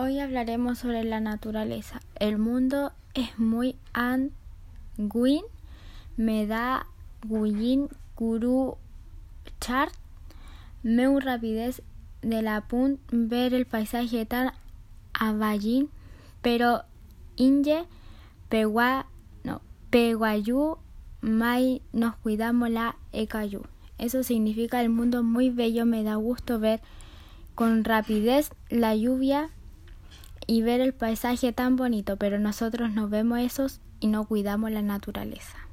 Hoy 0.00 0.20
hablaremos 0.20 0.78
sobre 0.78 1.02
la 1.02 1.18
naturaleza. 1.18 2.00
El 2.20 2.38
mundo 2.38 2.92
es 3.14 3.36
muy 3.36 3.74
anguin, 3.92 5.42
me 6.16 6.46
da 6.46 6.86
guyin 7.26 7.88
guru 8.16 8.76
chart, 9.60 9.92
meu 10.84 11.18
rapidez 11.18 11.82
de 12.22 12.42
la 12.42 12.60
punt 12.60 13.00
ver 13.10 13.54
el 13.54 13.66
paisaje 13.66 14.24
tan 14.24 14.52
aballín, 15.14 15.90
pero 16.42 16.84
inye 17.34 17.84
pegua 18.48 19.06
no 19.42 19.62
peguayú 19.90 20.78
mai 21.22 21.82
nos 21.92 22.14
cuidamos 22.14 22.70
la 22.70 22.94
ecayú. 23.10 23.62
Eso 23.98 24.22
significa 24.22 24.80
el 24.80 24.90
mundo 24.90 25.24
muy 25.24 25.50
bello, 25.50 25.86
me 25.86 26.04
da 26.04 26.14
gusto 26.14 26.60
ver 26.60 26.80
con 27.56 27.82
rapidez 27.82 28.52
la 28.70 28.94
lluvia 28.94 29.50
y 30.48 30.62
ver 30.62 30.80
el 30.80 30.94
paisaje 30.94 31.52
tan 31.52 31.76
bonito, 31.76 32.16
pero 32.16 32.40
nosotros 32.40 32.90
no 32.90 33.08
vemos 33.08 33.38
esos 33.38 33.80
y 34.00 34.08
no 34.08 34.24
cuidamos 34.24 34.72
la 34.72 34.82
naturaleza. 34.82 35.67